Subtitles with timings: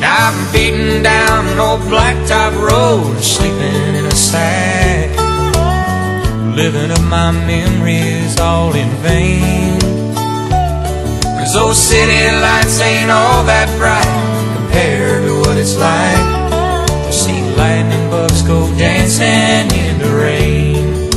[0.00, 5.10] I'm beating down an old blacktop road, sleeping in a sack,
[6.54, 9.80] living up my memories all in vain.
[11.38, 16.38] Cause those city lights ain't all that bright compared to what it's like
[17.06, 21.10] to see lightning bugs go dancing in the rain.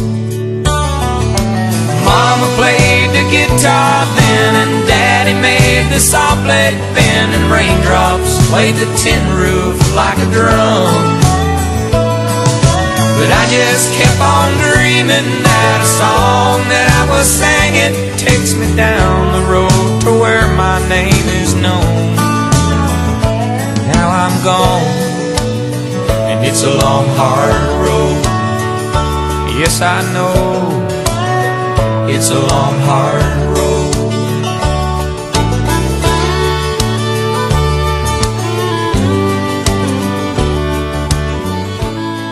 [2.03, 2.80] Mama played
[3.31, 9.79] guitar then, and Daddy made the saw blade bend, and raindrops played the tin roof
[9.95, 10.91] like a drum.
[13.15, 18.67] But I just kept on dreaming that a song that I was singing takes me
[18.75, 22.19] down the road to where my name is known.
[23.95, 24.83] Now I'm gone,
[26.27, 28.19] and it's a long, hard road.
[29.55, 30.80] Yes, I know
[32.13, 33.23] it's a hard
[33.55, 33.91] road.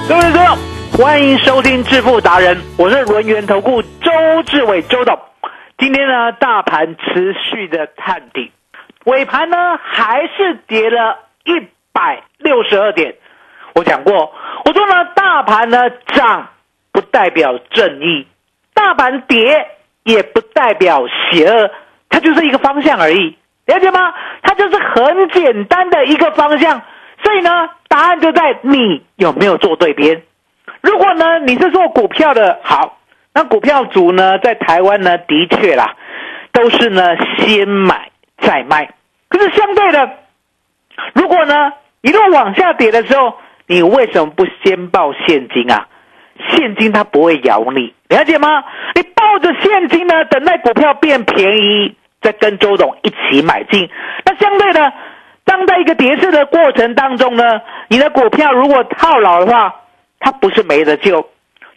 [0.08, 0.58] 各位听众，
[0.98, 4.12] 欢迎收听致富达人，我是轮源投顾周
[4.46, 5.18] 志伟周董。
[5.78, 8.52] 今天呢，大盘持续的探底，
[9.06, 11.54] 尾盘呢还是跌了一
[11.94, 13.16] 百六十二点。
[13.76, 14.34] 我讲过，
[14.66, 16.50] 我说呢，大盘呢涨
[16.92, 18.28] 不代表正义，
[18.74, 19.68] 大盘跌
[20.04, 21.72] 也不代表邪恶，
[22.10, 24.14] 它就是一个方向而已，了解吗？
[24.42, 26.82] 它就是很简单的一个方向。
[27.24, 30.24] 所以呢，答案就在你有没有做对边。
[30.82, 32.98] 如果呢你是做股票的，好，
[33.34, 35.96] 那股票族呢在台湾呢的确啦，
[36.54, 37.04] 都是呢
[37.40, 38.94] 先买再卖。
[39.28, 40.10] 可是相对的，
[41.14, 43.36] 如果呢一路往下跌的时候，
[43.68, 45.88] 你为什么不先报现金啊？
[46.40, 48.64] 现金它不会咬你，了解吗？
[48.96, 53.90] 你抱着现金呢，等待股票变便宜，再跟周董一起买进。
[54.26, 54.94] 那相对的。
[55.46, 57.44] 当在一个跌势的过程当中呢，
[57.88, 59.78] 你的股票如果套牢的话，
[60.20, 61.28] 它不是没得救。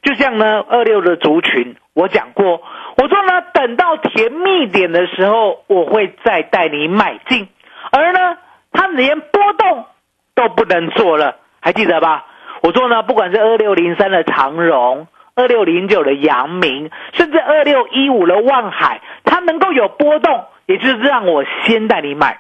[0.03, 2.61] 就像呢二六的族群，我讲过，
[2.99, 7.49] 我说呢等到甜蜜点的时候，我会再带你买进。
[7.93, 8.37] 而呢，
[8.73, 9.87] 它连波动
[10.35, 12.27] 都不能做了，还记得吧？
[12.63, 22.39] 我说呢，不管是二六零三的长荣、二六零九的阳明，甚至二六一五的万海，它能够有波动，也就是让我先带你买。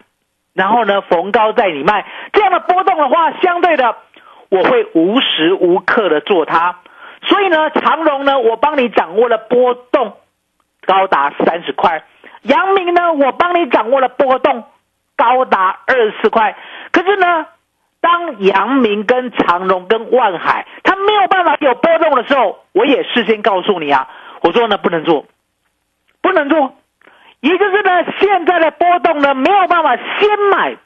[0.54, 3.96] 然后呢，逢高再你卖，这样的波动的话，相对的，
[4.50, 6.76] 我会无时无刻的做它。
[7.22, 10.12] 所以呢，长荣呢，我帮你掌握了波动
[10.86, 12.02] 高达三十块；
[12.42, 14.64] 阳明呢，我帮你掌握了波动
[15.16, 16.54] 高达二十块。
[16.92, 17.46] 可是呢，
[18.02, 24.08] 当阳明跟长荣跟万海它没有办法有波动的时候，我也事先告诉你啊，
[24.42, 25.24] 我说呢不能做，
[26.20, 26.74] 不能做。
[27.40, 30.76] 也就是呢，现在的波动呢，没有办法先买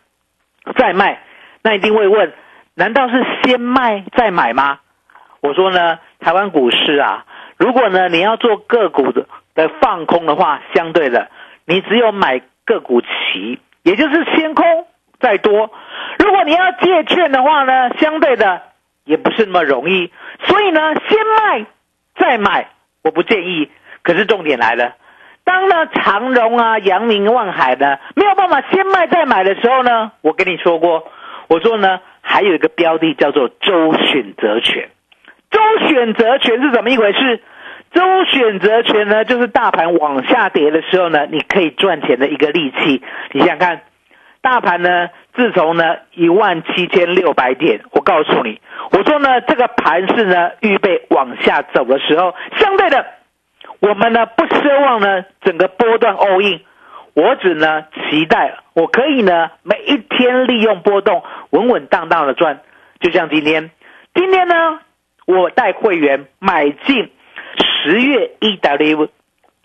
[0.76, 1.22] 再卖，
[1.62, 2.32] 那一定会问，
[2.74, 4.78] 难道是先卖再买吗？
[5.40, 7.24] 我说呢，台湾股市啊，
[7.56, 11.30] 如果呢你要做个股的的放空的话，相对的，
[11.64, 14.86] 你只有买个股期，也就是先空
[15.26, 15.72] 再多。
[16.20, 18.62] 如果你要借券的话呢，相对的
[19.04, 20.12] 也不是那么容易。
[20.44, 21.66] 所以呢，先卖
[22.16, 22.68] 再买，
[23.02, 23.68] 我不建议。
[24.04, 24.94] 可是重点来了。
[25.42, 31.10] 当呢长荣啊、阳明、万海呢没有办法先卖再买的时候呢，我跟你说过，
[31.48, 34.90] 我说呢还有一个标的叫做周选择权。
[35.50, 37.40] 周选择权是怎么一回事？
[37.92, 43.02] 周选择权呢，就是大盘往下跌的时候呢，你可以赚钱的一个利器。
[43.32, 43.80] 你想想看，
[44.46, 48.60] 大盘呢自从呢一万七千六百点，我告诉你，
[48.92, 53.04] 我说呢这个盘是呢预备往下走的时候，相对的。
[53.80, 56.60] 我们呢不奢望呢整个波段 all in，
[57.14, 62.60] 我只呢期待我可以呢每一天利用波动稳稳当当的赚，
[63.00, 63.72] 就像今天，
[64.14, 64.78] 今天呢
[65.26, 67.10] 我带会员买进
[67.58, 69.08] 十月 EW，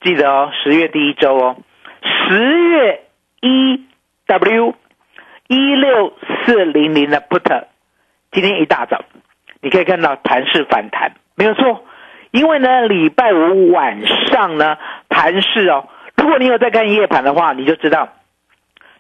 [0.02, 1.58] 记得哦，十月第一周哦，
[2.02, 3.04] 十月
[3.42, 3.86] 一
[4.28, 4.76] W
[5.48, 6.14] 一六
[6.46, 7.66] 四零零的 put，
[8.32, 9.04] 今天一大早
[9.62, 11.84] 你可以看到盘势反弹，没有错，
[12.32, 14.78] 因为呢礼拜五晚上呢
[15.10, 18.10] 盘势哦，如果你有在看夜盘的话，你就知道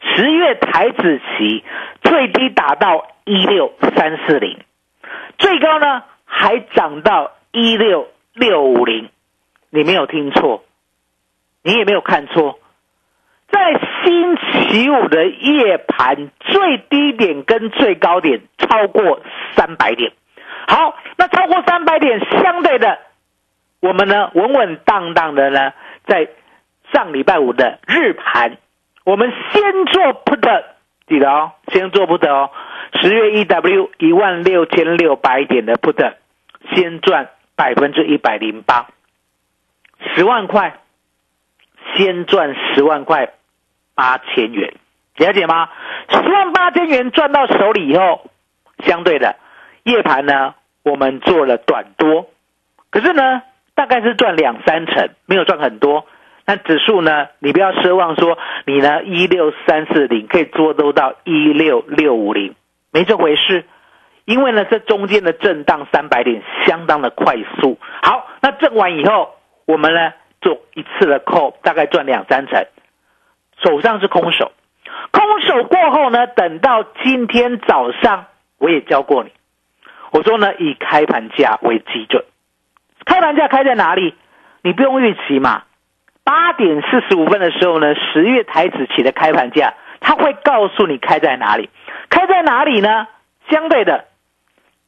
[0.01, 1.63] 十月台子期
[2.01, 4.59] 最低达到一六三四零，
[5.38, 8.07] 最高呢还涨到一六。
[8.33, 9.09] 六五零，
[9.71, 10.63] 你没有听错，
[11.63, 12.59] 你也没有看错，
[13.51, 19.21] 在星期五的夜盘最低点跟最高点超过
[19.56, 20.13] 三百点。
[20.68, 22.98] 好，那超过三百点，相对的，
[23.81, 25.74] 我们呢稳稳当当的呢，
[26.06, 26.30] 在
[26.94, 28.57] 上礼拜五的日盘，
[29.03, 30.63] 我们先做 put，
[31.07, 32.50] 记得哦，先做 put 哦，
[33.01, 36.13] 十月一 W 一万六千六百点的 put，
[36.74, 37.30] 先赚。
[37.53, 38.88] 百分之一百零八，
[40.15, 40.80] 十万块，
[41.94, 43.33] 先赚十万块
[43.95, 44.73] 八千元，
[45.17, 45.69] 了解吗？
[46.09, 48.29] 十万八千元赚到手里以后，
[48.85, 49.35] 相对的
[49.83, 52.29] 夜盘呢，我们做了短多，
[52.89, 53.43] 可是呢，
[53.75, 56.05] 大概是赚两三成，没有赚很多。
[56.45, 62.55] 那指数呢，你不要奢望说你呢一六三四零可以做都到一六六五零，
[62.91, 63.65] 没这回事。
[64.25, 67.77] 因为呢，这中间的震荡三百点相当的快速。
[68.01, 69.35] 好，那震完以后，
[69.65, 72.65] 我们呢做一次的扣大概赚两三成。
[73.63, 74.51] 手上是空手，
[75.11, 78.25] 空手过后呢，等到今天早上，
[78.57, 79.31] 我也教过你，
[80.11, 82.23] 我说呢，以开盘价为基准。
[83.05, 84.15] 开盘价开在哪里？
[84.63, 85.63] 你不用预期嘛。
[86.23, 91.69] 八点四十五分的时候呢，十月台子期的开盘价，它会告诉你开在哪里。
[92.09, 93.07] 开在哪里呢？
[93.49, 94.05] 相对的。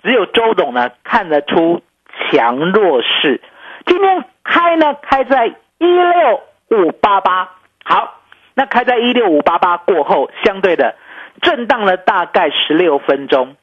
[0.04, 1.82] 只有周董呢看得出
[2.30, 3.42] 强弱势。
[3.86, 7.50] 今天开呢开在一六五八八，
[7.84, 8.13] 好，
[8.56, 10.96] 那开在一六五八八过后，相对的
[11.42, 13.56] 震荡了大概十六分钟，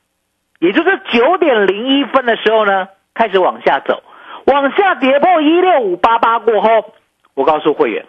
[0.59, 4.03] 也就是九点零一分的时候呢，开始往下走，
[4.47, 6.95] 往下跌破一六五八八过后，
[7.35, 8.07] 我告诉会员，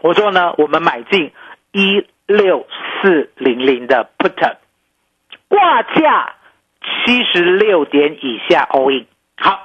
[0.00, 1.32] 我说呢，我们买进
[1.72, 2.66] 一六
[3.02, 4.56] 四零零的 put
[5.48, 6.34] 挂价。
[7.06, 9.06] 七十六点以下 all in，
[9.38, 9.58] 好，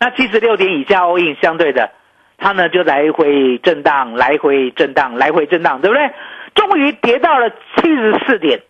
[0.00, 1.92] 那七十六点以下 all in 相对的，
[2.38, 6.10] 它呢就来回震荡，来回震荡，来回震荡，对不对？
[6.54, 8.62] 终于跌到了七十四点，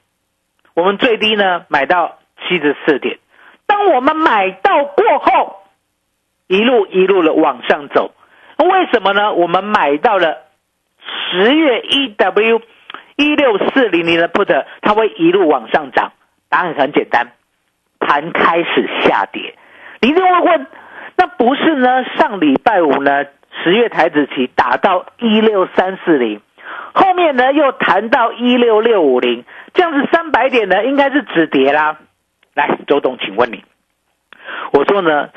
[0.75, 3.19] 我们最低呢买到七十四点，
[3.67, 5.63] 当我们买到过后，
[6.49, 8.13] 一路一路的往上走，
[8.59, 9.33] 为什么呢？
[9.33, 10.39] 我们买到了
[11.31, 12.61] 十月 E W
[13.17, 16.13] 一六四零零的 put，它会一路往上涨，
[16.49, 17.33] 答案很简单。
[17.99, 19.55] 盘开始下跌，
[20.01, 20.67] 你一定会问，
[21.17, 22.05] 那不是呢？
[22.17, 23.25] 上礼拜五呢，
[23.63, 26.41] 十月台子期打到一六三四零，
[26.93, 29.45] 后面呢又谈到一六六五零，
[29.75, 31.99] 这样子三百点呢应该是止跌啦。
[32.55, 33.65] 来，周董，请问你，
[34.73, 35.31] 我说呢，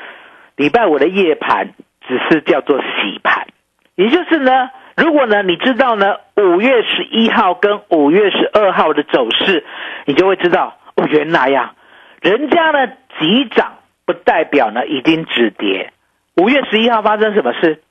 [0.56, 1.74] 礼拜五的夜盘
[2.06, 3.46] 只是叫做洗盘，
[3.94, 9.64] 也就是呢，如果呢你知道呢五月十一号跟五月十二号的走势，
[10.06, 11.74] 你就会知道哦，原来呀。
[12.22, 12.86] 人家呢
[13.18, 15.92] 急涨不代表呢已经止跌。
[16.36, 17.82] 五月十一号发生什么事？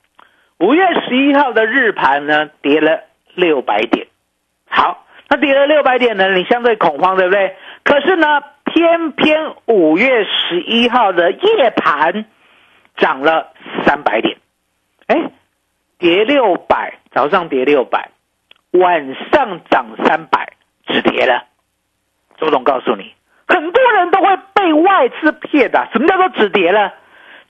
[0.60, 4.06] 五月十一号的日盘呢跌了六百点。
[4.68, 7.56] 好，那跌了六百点呢，你相对恐慌，对不对？
[7.82, 12.26] 可是呢，偏偏五月十一号的夜盘
[12.96, 13.52] 涨了
[13.86, 14.36] 三百点。
[15.06, 15.30] 哎，
[15.98, 18.10] 跌六百，早上跌六百，
[18.72, 20.52] 晚上涨三百，
[20.86, 21.44] 止跌了。
[22.36, 23.14] 周总告诉你。
[23.48, 25.88] 很多人都会被外资骗的。
[25.92, 26.92] 什么叫做止跌呢？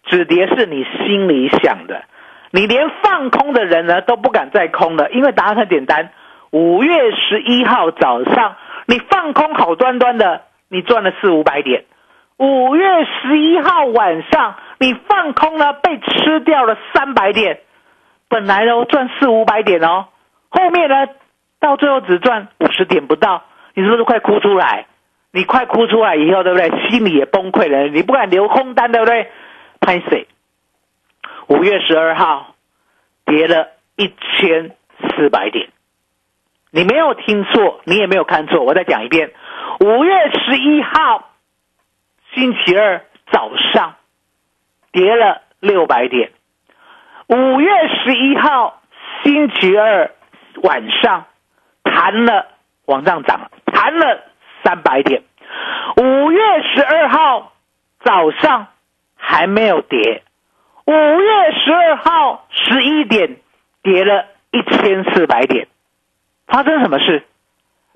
[0.06, 2.04] 止跌是你心里想的，
[2.50, 6.10] 你连放空的人呢都不敢再空了，因为答案很简单。
[6.50, 11.82] 五月十一号早上，你放空好端端的，你赚了四五百点；
[12.38, 17.60] 五月十一号晚上，你放空了，被吃掉了三百点。
[18.28, 20.06] 本来呢赚四五百点哦，
[20.48, 21.06] 后面呢
[21.60, 24.86] 到最后只赚五十点不到，你是不是快哭出来？
[25.32, 26.68] 你快哭出来以后，对不对？
[26.88, 29.30] 心里也崩溃了，你不敢留空单，对不对？
[29.80, 30.26] 拍谁？
[31.50, 32.54] 五月十二号
[33.26, 34.74] 跌了一千
[35.10, 35.68] 四百点，
[36.70, 38.62] 你没有听错，你也没有看错。
[38.62, 39.32] 我再讲一遍：
[39.80, 41.30] 五月十一号
[42.32, 43.96] 星期二早上
[44.92, 46.32] 跌了六百点，
[47.26, 47.70] 五月
[48.04, 48.80] 十一号
[49.24, 50.12] 星期二
[50.62, 51.26] 晚上
[51.84, 52.46] 弹了
[52.86, 54.24] 往上涨，弹了。
[54.62, 55.22] 三百点，
[55.96, 56.38] 五月
[56.74, 57.54] 十二号
[58.04, 58.66] 早上
[59.16, 60.22] 还没有跌，
[60.90, 63.36] 五月十二号十一点
[63.80, 65.68] 跌了一千四百点，
[66.48, 67.22] 发生什么事？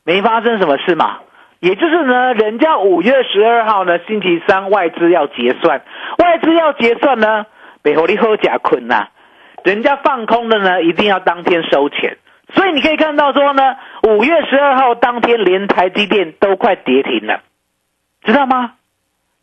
[0.05, 1.19] 没发生什么事嘛。
[1.59, 5.83] 也就是呢，人家五月十二号呢，星期三外资要结算，
[6.19, 7.47] 外资要结算呢，
[7.83, 9.09] 北侯利喝甲困呐，
[9.65, 12.19] 人家放空的呢，一定要当天收钱。
[12.53, 17.41] 所以你可以看到说呢，五月十二号当天连台积电都快跌停了，
[18.23, 18.75] 知道吗？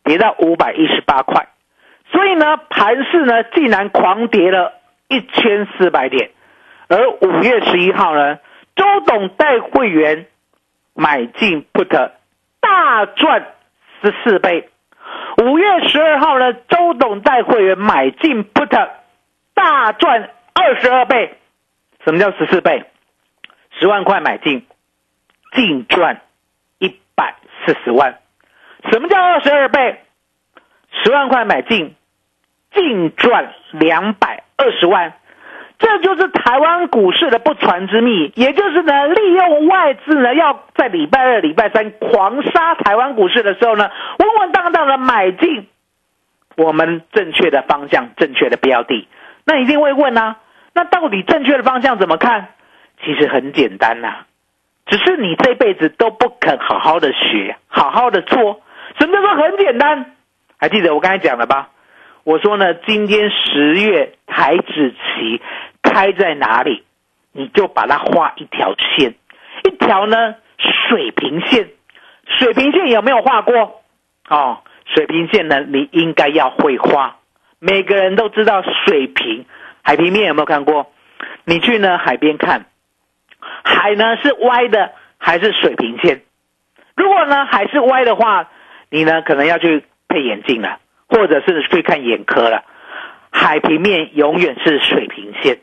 [0.04, 1.48] 跌到五百一十八块，
[2.12, 4.74] 所以呢，盘市呢竟然狂跌了
[5.08, 6.30] 一千四百点，
[6.88, 8.36] 而五月十一号呢，
[8.76, 10.26] 周董带会员。
[10.94, 12.10] 买进 put
[12.60, 13.46] 大赚
[14.02, 14.68] 十四倍，
[15.42, 18.90] 五月十二号呢，周董带会员买进 put
[19.54, 21.38] 大赚二十二倍。
[22.04, 22.84] 什么叫十四倍？
[23.80, 24.66] 十万块买进，
[25.54, 26.20] 净赚
[26.78, 28.18] 一百四十万。
[28.90, 30.02] 什么叫二十二倍？
[31.02, 31.96] 十万块买进，
[32.74, 35.14] 净赚两百二十万。
[35.78, 45.66] 这就是台湾股市的不传之秘，也就是呢，利用外资呢要在礼拜二、礼拜三狂杀台湾股市的时候呢，稳稳当当的买进
[46.56, 49.08] 我们正确的方向、正确的标的。
[49.44, 50.36] 那一定会问啊，
[50.72, 52.50] 那到底正确的方向怎么看？
[53.04, 54.18] 其实很简单呐，
[54.86, 58.60] 只是你这辈子都不肯好好的学、好好的做。
[59.00, 60.14] 什么叫做很简单？
[60.60, 61.70] 还记得我刚才讲了吧？
[62.24, 65.40] 我说呢，今天十月台子期。
[65.82, 66.84] 开在哪里，
[67.32, 69.14] 你就把它画一条线，
[69.64, 70.36] 一条呢
[70.88, 71.68] 水平线，
[72.24, 73.82] 水平线有没有画过？
[74.30, 77.18] 哦，水平线呢，你应该要会画。
[77.58, 79.44] 每个人都知道水平，
[79.82, 80.92] 海平面有没有看过？
[81.44, 82.64] 你去呢海边看，
[83.64, 86.22] 海呢是歪的还是水平线？
[86.96, 88.48] 如果呢海是歪的话，
[88.88, 90.78] 你呢可能要去配眼镜了，
[91.12, 92.64] 或者是去看眼科了。
[93.30, 95.58] 海平面永远是水平线。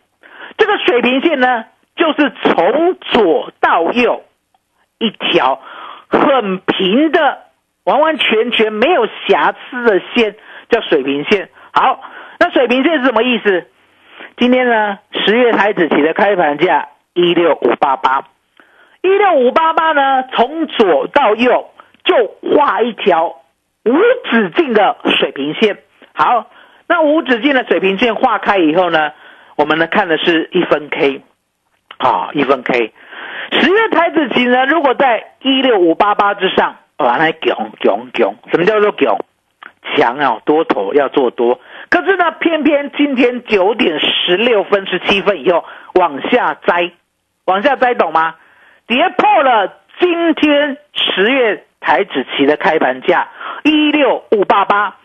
[0.58, 1.66] 这个水平线呢，
[1.96, 4.24] 就是从左到右
[4.98, 5.62] 一条
[6.08, 7.40] 很平的、
[7.84, 10.36] 完完全全没有瑕疵的线，
[10.70, 11.50] 叫水平线。
[11.72, 12.02] 好，
[12.40, 13.68] 那水平线是什么意思？
[14.38, 18.26] 今天呢，十月台子期的开盘价一六五八八，
[19.02, 21.70] 一六五八八呢，从左到右
[22.04, 22.16] 就
[22.56, 23.39] 画一条
[23.86, 23.94] 无
[24.30, 25.78] 止境的水平线。
[26.14, 26.50] 好，
[26.88, 29.12] 那无止境的水平线画开以后呢？
[29.56, 31.22] 我们呢看的是一分 K，
[31.98, 32.94] 啊，一分 K，
[33.52, 39.20] 十月台子期呢，如果在一六五八八之上，啊，那囧囧囧，什么叫做囧？
[39.96, 41.60] 强啊，多头要做多，
[41.90, 46.92] 可是呢，偏偏今天九点十六分十七分以后往下摘，
[47.46, 48.36] 往下摘，懂吗？
[48.88, 53.30] 跌破了今天十月台子期的开盘价
[53.64, 54.98] 一六五八八，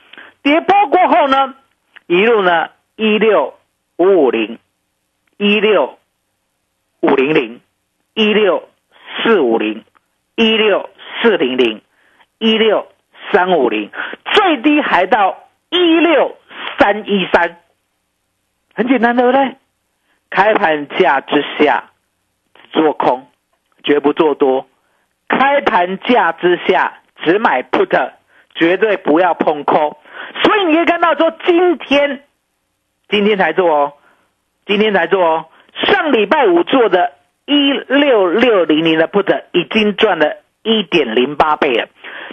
[0.42, 1.54] 跌破过后呢，
[2.06, 3.54] 一路呢一六。
[3.96, 4.58] 五五零，
[5.36, 6.00] 一六
[7.00, 7.60] 五零零，
[8.14, 8.68] 一六
[9.22, 9.84] 四五零，
[10.34, 10.90] 一六
[11.22, 11.80] 四零零，
[12.38, 12.88] 一六
[13.30, 13.92] 三五零，
[14.32, 16.36] 最低还到一六
[16.76, 17.60] 三一三，
[18.74, 19.58] 很简单，对不对？
[20.28, 21.90] 开盘价之下
[22.72, 23.28] 做空，
[23.84, 24.66] 绝不做多；
[25.38, 28.12] 开盘价之下只买 put，
[28.54, 29.96] 绝对不要碰空。
[30.42, 32.22] 所以你可以看到，说今天。
[33.06, 33.92] 今天才做哦，
[34.66, 35.44] 今天才做哦。
[35.84, 37.12] 上礼拜五做的
[37.44, 41.86] 一六六零零的 put 已经赚了一点零八倍了。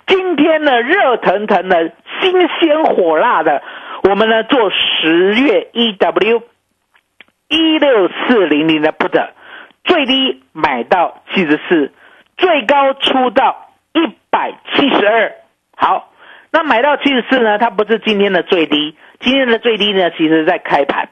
[0.07, 1.91] 今天呢，热腾腾的、
[2.21, 3.61] 新鲜火辣的，
[4.09, 6.41] 我们呢做十月一 w
[7.49, 9.29] 一六四零零的 put，
[9.83, 11.91] 最低买到七十四，
[12.41, 13.99] 最高出到一
[14.31, 15.31] 百七十二。
[15.77, 16.11] 好，
[16.51, 17.59] 那买到七十四呢？
[17.59, 18.97] 它不是今天的最低。
[19.19, 21.09] 今天的最低呢，其实在开盘，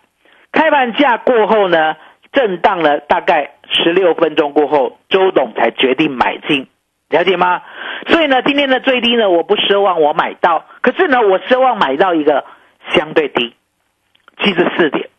[0.52, 1.96] 开盘价过后呢，
[2.32, 6.68] 震荡了大概十六分钟过后，周董才决定买进，
[7.10, 7.62] 了解吗？
[8.08, 12.44] 所以呢，今天的最低呢，我不奢望我买到，可是呢，我奢望买到一个
[12.96, 13.54] 相对低，
[14.42, 15.10] 七十四点。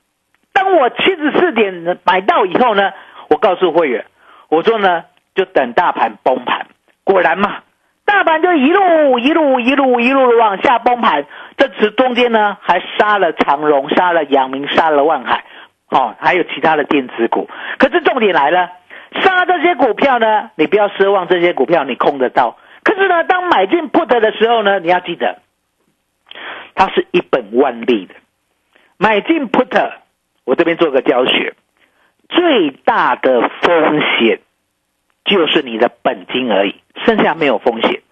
[0.53, 2.93] 当我七十四点买到以后呢，
[3.29, 4.05] 我告诉会员，
[4.49, 5.05] 我说呢，
[5.41, 6.67] 就等大盘崩盘。
[7.03, 7.63] 果然嘛。
[8.05, 15.45] 大盘就一路一路一路一路的往下崩盘，这次中间呢还杀了长荣，杀了阳明，杀了万海，
[15.91, 17.49] 哦，还有其他的电子股。
[17.79, 18.69] 可是重点来了，
[19.23, 22.57] 杀这些股票呢，你不要奢望这些股票你空得到。
[22.83, 25.39] 可是呢，当买进 put 的时候呢，你要记得，
[26.75, 28.15] 它是一本万利的。
[28.99, 29.93] 买进 put，
[30.45, 31.55] 我这边做个教学，
[32.29, 34.41] 最大的风险
[35.37, 36.75] 就是你的本金而已。
[37.07, 38.03] 剩下没有风险，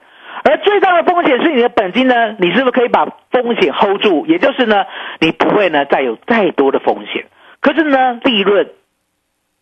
[0.45, 4.25] 而最大的风险是你的本金呢，你是不是可以把风险 hold 住？
[4.25, 4.87] 也就是呢，
[5.21, 7.27] 你不会呢再有再多的风险。
[7.61, 8.71] 可是呢，利润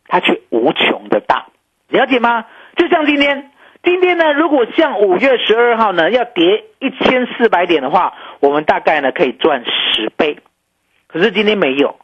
[0.07, 1.47] 它却无穷的大，
[1.89, 2.45] 了解吗？
[2.77, 3.51] 就像今天，
[3.83, 10.39] 今天呢，如果像五月十二号呢要跌一千四百点的话，我们大概呢可以赚十倍。
[11.09, 11.97] 可是今天没有，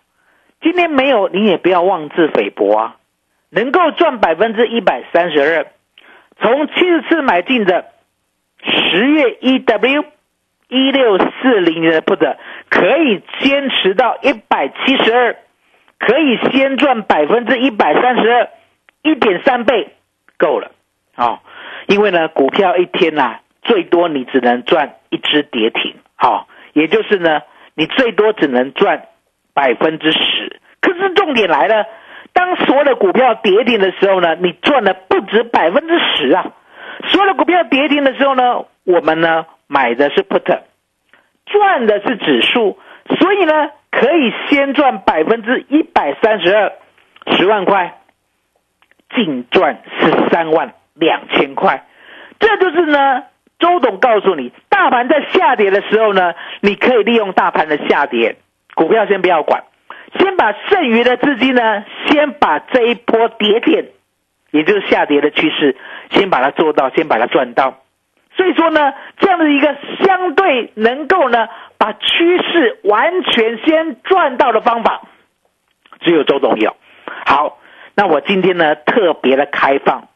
[0.60, 2.96] 今天没有，你也不要妄自菲薄啊！
[3.54, 5.66] 能够赚百分之一百三十二，
[6.40, 7.84] 从七十次买进的
[8.64, 10.04] 十月 EW
[10.68, 12.36] 一六四零的 put
[12.70, 15.36] 可以坚持到一百七十二，
[15.98, 18.48] 可以先赚百分之一百三十二，
[19.02, 19.96] 一点三倍
[20.38, 20.70] 够了
[21.14, 21.40] 啊！
[21.88, 27.42] 因为呢，股票一天呐、最多你只能赚一只跌停，好，也就是呢，
[27.74, 29.08] 你最多只能赚
[29.52, 30.60] 百分之十。
[30.80, 31.86] 可是重点来了，
[32.32, 36.52] 当所有的股票跌停的时候呢，你赚的不止百分之十啊！
[37.06, 40.60] 所有的股票跌停的时候呢，我们呢买的是 put，
[41.46, 42.78] 赚的是指数，
[43.18, 46.72] 所以呢可以先赚百分之一百三十二，
[47.36, 47.98] 十万块，
[49.14, 51.84] 净赚十三万两千块。
[52.38, 53.24] 这就是呢，
[53.58, 58.36] 周董告诉你，大盘在下跌的时候呢，你可以利用大盘的下跌，
[58.74, 59.64] 股票先不要管，
[60.18, 63.86] 先把剩余的资金呢，先把这一波跌点，
[64.50, 65.76] 也就是下跌的趋势，
[66.10, 67.78] 先把它做到，先把它赚到。
[68.36, 75.02] 所以说呢，这样的一个相对能够呢，把趋势完全先赚到的方法，
[76.00, 76.76] 只有周董有。
[77.26, 77.58] 好，
[77.94, 80.08] 那我今天呢特别的开放，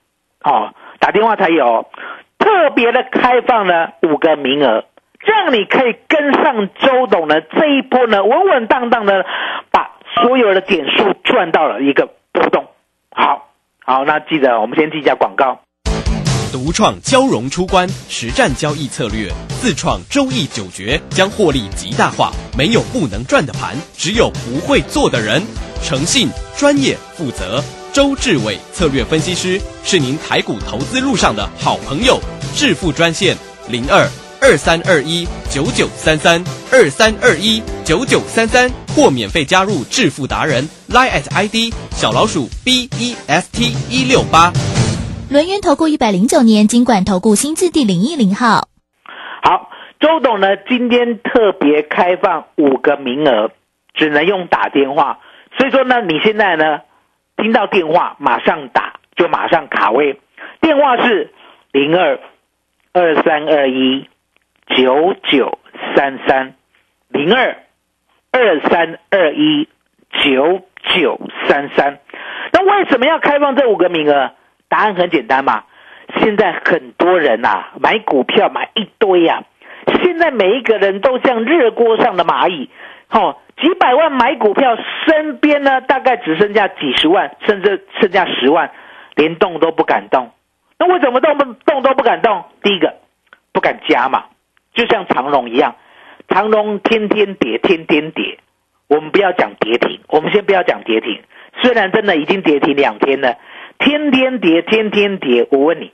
[0.42, 1.90] 哦，打电话才有，
[2.38, 4.84] 特别的开放呢五个名额，
[5.20, 9.26] 这样你可以跟上周董呢这一波呢稳稳当当的
[9.70, 9.85] 把
[10.22, 12.64] 所有的点数赚到了一个波动。
[13.10, 13.48] 好，
[13.84, 15.60] 好，那记得我们先记一下广告。
[16.52, 19.28] 独创交融出关实战交易策略，
[19.60, 22.32] 自创周易九诀，将获利极大化。
[22.56, 25.42] 没有不能赚的盘，只有不会做的人。
[25.82, 27.62] 诚信、专业、负责，
[27.92, 32.18] 周志伟策略分析师是您台股投资路上的好朋友。
[32.54, 33.36] 致富专线
[33.68, 34.08] 零二
[34.48, 36.38] 二三二一九九三三
[36.70, 44.52] 二三二一九九三三，或免费加入致富达人 Line at ID 小老鼠 B E S T 一六八。
[45.28, 48.68] 轮源投顾一百零九年金管投顾新字第零一零号。
[49.42, 53.50] 好，周董呢今天特别开放五个名额，
[53.94, 55.18] 只能用打电话。
[55.58, 56.82] 所以说呢，你现在呢
[57.36, 60.20] 听到电话马上打，就马上卡位。
[60.60, 61.32] 电话是
[61.72, 62.20] 零二
[62.92, 64.08] 二三二一
[64.66, 65.58] 九九
[65.94, 66.54] 三三
[67.08, 67.56] 零二
[68.32, 69.68] 二三二一
[70.24, 70.62] 九
[70.94, 71.98] 九三三。
[72.52, 74.32] 那为什么要开放这五个名额？
[74.68, 75.64] 答案很简单嘛，
[76.18, 79.44] 现在很多人呐、啊、买股票买一堆呀、
[79.84, 82.68] 啊，现在每一个人都像热锅上的蚂蚁，
[83.10, 84.76] 哦，几百万买股票，
[85.06, 88.72] 身边呢大概只剩下几十万，甚至剩下十万，
[89.14, 90.32] 连动都不敢动。
[90.78, 92.44] 那为什么动不动都不敢动？
[92.62, 92.94] 第一个
[93.52, 94.24] 不敢加嘛，
[94.76, 95.74] 就像长隆一样，
[96.28, 98.38] 长隆天天跌，天天跌。
[98.88, 101.20] 我们不要讲跌停，我们先不要讲跌停，
[101.60, 103.36] 虽然真的已经跌停两天了。
[103.78, 105.48] 天天跌，天天跌。
[105.50, 105.92] 我问你，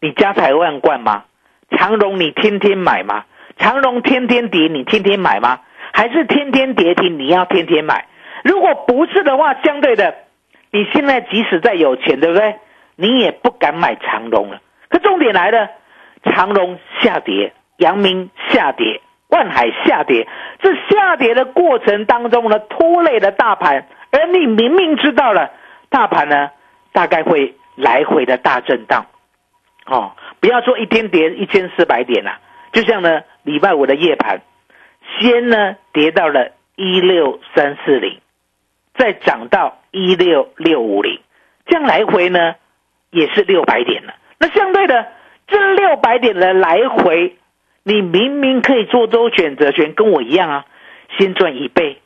[0.00, 1.24] 你家财万贯吗？
[1.70, 3.24] 长荣你天天买吗？
[3.58, 5.60] 长荣天天跌，你天天买吗？
[5.92, 8.06] 还是天天跌停，你要天天买？
[8.42, 10.14] 如果不是的话，相对的，
[10.70, 12.56] 你现在即使再有钱，对不对？
[12.96, 14.60] 你也不敢买长荣了。
[14.88, 15.68] 可重点来了，
[16.24, 20.28] 长荣下跌，阳明下跌，万海下跌，
[20.60, 25.50] 这下跌的过程当中呢，拖累了大盘，而你明明知道了，
[25.88, 26.50] 大盘呢？
[26.90, 29.06] 大概会来回的大震荡，
[29.86, 32.40] 哦，不要说一天跌一千四百点啦、
[32.72, 34.40] 就像呢礼拜五的夜盘，
[35.20, 38.18] 先呢跌到了一六三四零，
[38.96, 41.20] 再涨到一六六五零，
[41.66, 42.54] 这样来回呢
[43.10, 44.14] 也是六百点了。
[44.40, 45.06] 那相对的
[45.46, 47.36] 这六百点的来回，
[47.88, 50.66] 你明明可以做周选择权，跟我一样啊，
[51.16, 52.02] 先赚一倍，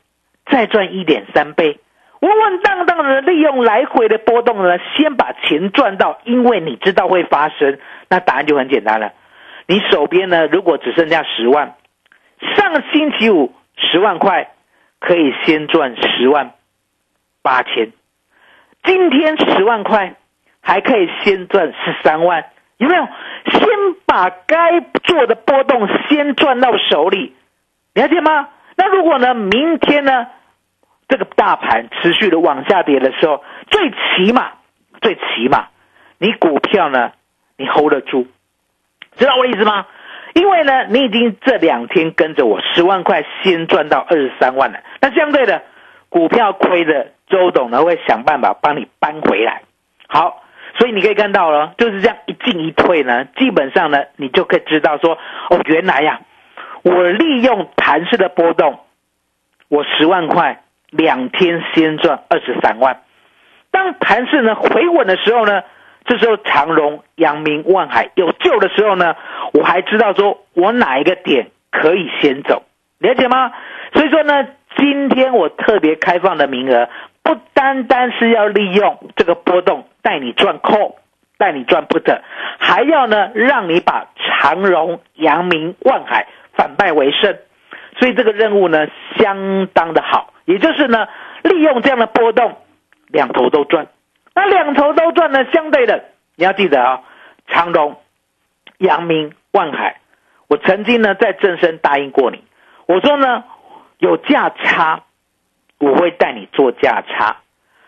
[0.49, 1.77] 再赚一点三倍。
[2.21, 9.11] 稳稳当当的利用来回的波动呢，先把钱赚到，因为你知道会发生，那答案就很简单了。
[9.67, 11.75] 你手边呢，如果只剩下十万，
[12.55, 14.51] 上星期五十万块
[15.01, 16.53] 可以先赚十万
[17.41, 17.91] 八千，
[18.85, 20.15] 今天十万块
[20.61, 22.45] 还可以先赚十三万，
[22.77, 23.05] 有没有？
[23.51, 23.61] 先
[24.13, 27.35] 把该做的波动先赚到手里，
[27.95, 28.49] 了解吗？
[28.75, 30.27] 那如果呢，明天呢？
[31.07, 34.51] 这个大盘持续的往下跌的时候，最起码，
[35.01, 35.69] 最起码，
[36.19, 37.13] 你股票呢，
[37.57, 38.27] 你 hold 得住，
[39.17, 39.87] 知道我的意思吗？
[40.35, 44.79] 因为呢，你已经这两天跟着我十万块，先赚到二十三万了。
[45.01, 45.63] 那相对的，
[46.09, 49.63] 股票亏的周董呢会想办法帮你搬回来。
[50.07, 50.42] 好，
[50.77, 55.17] 所以你可以看到了，就是这样一进一退呢，基本上呢，你就可以知道说，
[55.49, 56.21] 哦，原来呀，
[56.83, 58.79] 我利用盘势的波动，
[59.69, 63.01] 我十万块两天先赚二十三万。
[63.71, 65.63] 当盘势呢回稳的时候呢？
[66.05, 69.15] 这时候长荣、阳明、万海有救的时候呢，
[69.53, 72.63] 我还知道说我哪一个点可以先走，
[72.99, 73.53] 了解吗？
[73.93, 76.89] 所以说呢，今天我特别开放的名额，
[77.23, 80.95] 不单单是要利用这个波动带你赚 call，
[81.37, 82.21] 带你赚 put，
[82.59, 87.37] 还要呢让你把长荣、阳明、万海反败为胜。
[87.99, 91.07] 所以这个任务呢相当的好，也就是呢
[91.43, 92.57] 利用这样的波动，
[93.07, 93.87] 两头都赚。
[94.35, 96.05] 那两头都赚呢，相对的，
[96.35, 97.01] 你要记得啊，
[97.47, 97.97] 长荣、
[98.79, 99.97] 阳明、万海，
[100.47, 102.43] 我曾经呢在正身答应过你，
[102.87, 103.43] 我说呢
[103.99, 105.03] 有价差，
[105.83, 107.37] 我会带你做价差；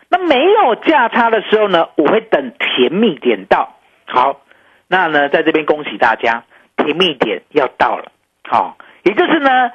[0.08, 3.76] 那没有价差的时候呢，我会等甜蜜点到。
[4.06, 4.40] 好，
[4.88, 6.44] 那呢在这边恭喜大家，
[6.76, 8.12] 甜蜜点要到了。
[8.44, 9.70] 好，也就是呢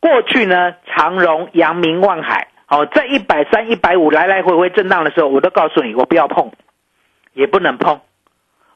[0.00, 2.48] 过去呢长荣、阳明、万海。
[2.66, 6.50] 好，在一百三、一百五来来回回震荡的时候，我都告诉你，我不要碰，
[7.34, 8.00] 也不能碰，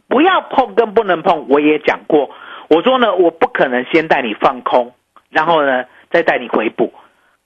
[0.09, 2.31] 不要碰跟不能碰，我也讲过。
[2.69, 4.93] 我说呢，我不可能先带你放空，
[5.31, 6.93] 然后呢再带你回补。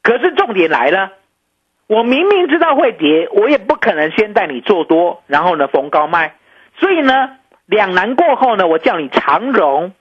[0.02, 1.12] 可是重点来了，
[1.86, 6.34] 我明明知道会跌，我也不可能先带你做多，然后呢逢高卖。
[6.78, 9.92] 所以呢，两难过后呢，我叫你长荣、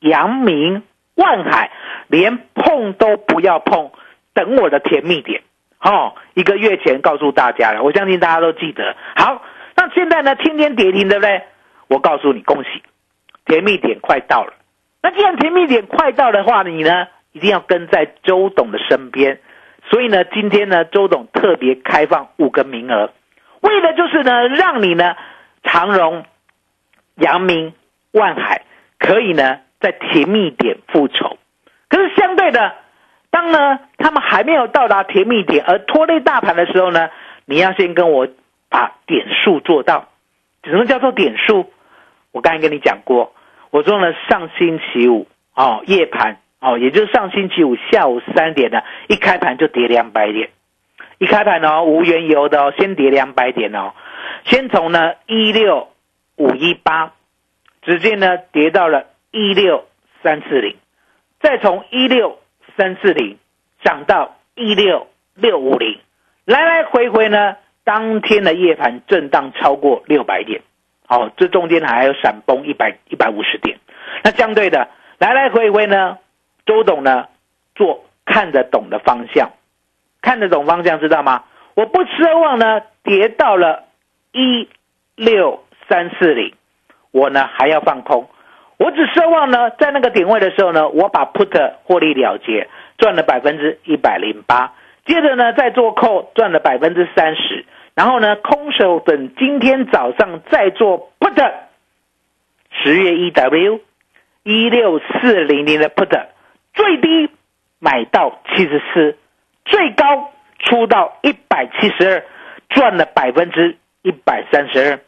[0.00, 0.82] 阳明、
[1.16, 1.70] 万海，
[2.08, 3.90] 连碰都不要碰，
[4.32, 5.42] 等我的甜蜜点。
[5.80, 8.96] 哦，一个月前告诉大家了，我相信大家都记得。
[9.16, 9.42] 好，
[9.76, 11.42] 那现在呢，天天跌停，对不对？
[11.88, 12.82] 我告诉你，恭喜，
[13.44, 14.54] 甜蜜点快到了。
[15.02, 19.40] 那既然甜蜜点快到的话，你呢一定要跟在周董的身边。
[19.90, 23.12] 所以呢，今天呢，周董特别开放五个名额，
[23.60, 25.16] 为的就是呢，让你呢，
[25.62, 26.24] 长荣、
[27.16, 27.74] 阳明、
[28.12, 28.62] 万海
[28.98, 31.38] 可以呢，在甜蜜点复仇。
[31.88, 32.74] 可是相对的。
[33.30, 37.10] 当呢，他们还没有到达甜蜜点而拖累大盘的时候呢，
[37.46, 38.28] 你要先跟我
[38.70, 40.08] 把点数做到。
[40.62, 41.68] 什么叫做点数？
[42.30, 43.34] 我刚才跟你讲过，
[43.70, 50.48] 我做了，上星期五哦，夜盘哦，也就是上星期五下午三点呢，一开盘就跌两百点，
[51.18, 53.92] 一开盘哦，无缘由的哦，先跌两百点哦，
[54.44, 55.88] 先从呢一六
[56.36, 57.12] 五一八，
[57.82, 59.84] 直接呢跌到了一六
[60.22, 60.76] 三四零，
[61.40, 62.38] 再从一六。
[62.76, 63.38] 三四零
[63.84, 66.00] 涨到一六六五零，
[66.44, 70.60] 来来回回呢，当天的夜盘震荡超过六百点，
[71.06, 73.78] 哦，这中间还有闪崩一百一百五十点。
[74.24, 76.18] 那相对的，来来回回呢，
[76.66, 77.26] 周董呢
[77.74, 79.50] 做看得懂的方向，
[80.22, 81.44] 看得懂方向知道吗？
[81.74, 83.84] 我不奢望呢跌到了
[84.32, 84.68] 一
[85.16, 86.54] 六三四零，
[87.10, 88.28] 我呢还要放空。
[88.76, 94.72] 我只奢望呢，在那个点位的时候呢，我把 put 获利了结，赚了百分之一百零八。
[95.04, 97.64] 接着呢，再做 call 赚了百分之三十。
[97.94, 101.52] 然后呢，空手等今天早上再做 put。
[102.82, 103.80] 十月一 W
[104.42, 106.26] 一六四零零的 put
[106.74, 107.30] 最低
[107.78, 109.16] 买到七十四，
[109.64, 112.24] 最高出到一百七十二，
[112.68, 115.00] 赚了百分之一百三十二，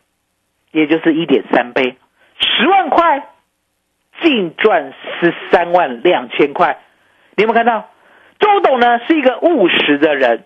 [0.73, 1.97] 也就是一点三倍，
[2.41, 3.29] 十万块。
[4.23, 6.79] 净赚十三万两千块，
[7.37, 7.91] 你有没有看到？
[8.39, 10.45] 周董呢是一个务实的人，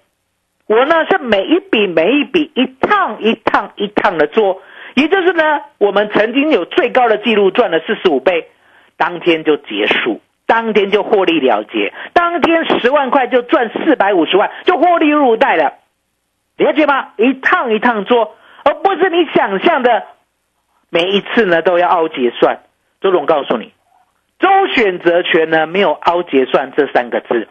[0.66, 4.60] 我呢是每一笔每一笔一趟一趟一趟的做，
[4.94, 8.48] 也就是呢，我们曾经有最高的记录赚了四十五倍，
[8.96, 15.74] 当天就结束，当天就获利了结，当天十万块就赚四百五十万，就获利入袋了，
[16.56, 17.12] 了解吗？
[17.18, 18.34] 一趟一趟做，
[18.64, 20.02] 而不是你想象的
[20.88, 22.58] 每一次呢都要凹结算。
[23.00, 23.72] 周总告诉你，
[24.40, 27.46] 周选择权呢没有凹结算这三个字。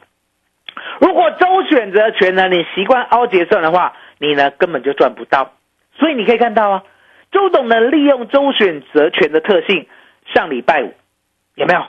[0.99, 5.53] 如果周选择权呢你习惯凹结算的话，你呢根本就赚不到。
[5.97, 6.83] 所以你可以看到啊，
[7.31, 9.87] 周董呢利用周选择权的特性，
[10.33, 10.93] 上礼拜五
[11.55, 11.85] 有没有？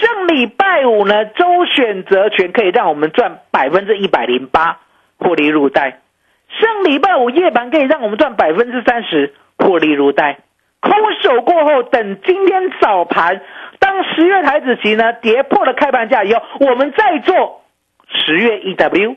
[0.00, 4.80] 上礼拜五呢周选择权可以让我们赚百分之一百零八
[5.18, 6.00] 获利入袋。
[6.48, 10.38] 上礼拜五夜盘可以让我们赚百分之三十获利入袋。
[10.80, 13.42] 空手过后，等今天早盘，
[13.80, 17.62] 当十月台子期呢跌破了开盘价以后，我们再做
[18.08, 19.16] 十月 EW，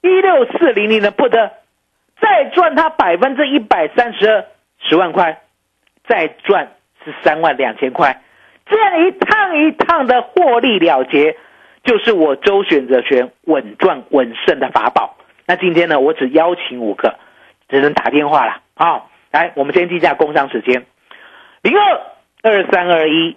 [0.00, 1.50] 一六四零零的 put，
[2.20, 4.46] 再赚它百分之一百三十二
[4.78, 5.42] 十万块，
[6.08, 6.70] 再赚
[7.04, 8.22] 十三万两千块，
[8.70, 11.36] 这样一趟一趟的获利了结，
[11.82, 15.16] 就是我周选择权稳赚稳胜的法宝。
[15.46, 17.16] 那今天呢，我只邀请五个，
[17.68, 19.06] 只能打电话了啊！
[19.32, 20.86] 来，我们先记下工商时间：
[21.62, 22.00] 零二
[22.42, 23.36] 二三二一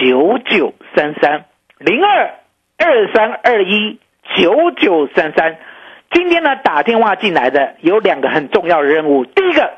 [0.00, 1.44] 九九三三
[1.78, 2.34] 零二
[2.78, 3.98] 二三二一
[4.36, 5.58] 九九三三。
[6.10, 9.26] 今天呢，打电话进来的有两个很重要的任务。
[9.26, 9.70] 第一个，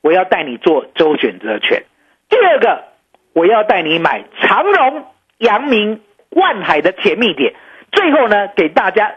[0.00, 1.82] 我要带你做周选择权；
[2.28, 2.84] 第二个，
[3.34, 5.06] 我要带你买长荣、
[5.38, 7.54] 阳明、万海的甜蜜点。
[7.92, 9.14] 最后呢，给大家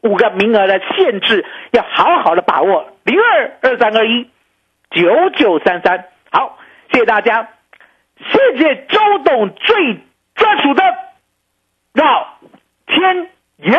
[0.00, 2.88] 五个名额的限制，要好好的把握。
[3.04, 4.30] 零二二三二一
[4.90, 6.06] 九九三三。
[6.30, 6.58] 好，
[6.90, 7.48] 谢谢大家，
[8.18, 10.00] 谢谢周董最
[10.34, 10.82] 专属的
[11.94, 12.38] 老
[12.86, 13.28] 天
[13.58, 13.78] 爷。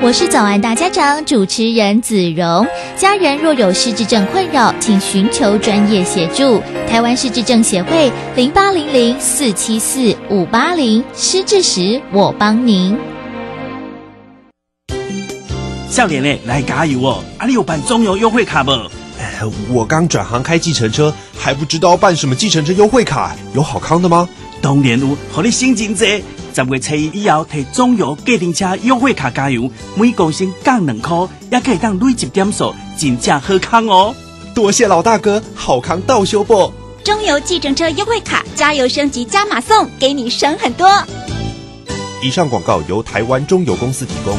[0.00, 2.64] 我是早安大家长主持人子荣，
[2.96, 6.62] 家人若有失智症困扰，请寻求专业协助。
[6.88, 12.96] 台湾失智症协会零八零零四七四五八零，失智时我帮您。
[15.90, 17.24] 笑脸嘞，来加油哦！
[17.36, 18.70] 啊，你有办中油优惠卡不？
[19.68, 24.28] 我刚转行开计程车，还不知道办什么计程车优惠卡，有好康的吗？
[24.62, 26.22] 当然有，和你心情济。
[26.54, 31.16] 十月初一以后，摕中油计程车优惠卡加油，每公升降两块，
[31.52, 34.14] 也可以当累积点数，真正好康哦！
[34.54, 36.72] 多谢老大哥，好康到修不？
[37.04, 40.88] 中油计程车优惠卡，加油升级加码送，给你省很多。
[42.22, 44.36] 以上广告由台湾中油公司提供。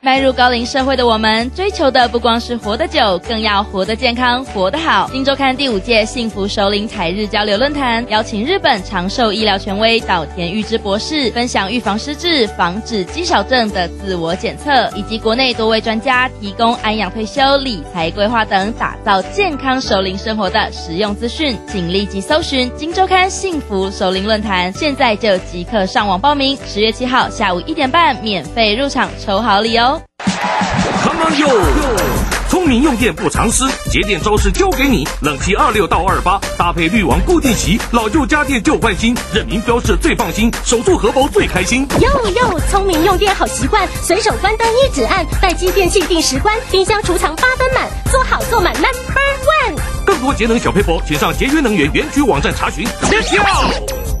[0.00, 5.08] 迈入高龄社会的我们，追求的不光是活得久，更要活得健康、活得好。
[5.10, 21.58] 金周刊第五届幸福首领才日交流论坛，邀请日本长寿医疗权威岛田裕之博士，分享预防失智、防止肌少症的自我检测，以及国内多位专家提供安养退休、理财规划等，打造健康首领生活的实用资讯。
[21.66, 26.56] 请立即搜寻金周刊幸福首领论坛，现在就即刻上网报名。
[26.68, 31.48] 十月七号下午一点半，免费入场抽好礼哦！Come on 哟！
[32.48, 35.06] 聪明用电不藏私，节电招式交给你。
[35.20, 41.86] 冷气二六到二八，搭配滤网固定器，老旧家电就换新，认明标示最放心，手术荷包最开心。
[42.00, 49.78] 哟哟，聪明用电好习惯，随手关灯一指按，待机电器定时关，冰箱储藏八分满，做好做满 Number One。
[50.06, 52.86] 更多节能小配博，请上节约能源园区网站查询。
[53.02, 54.17] Let's go！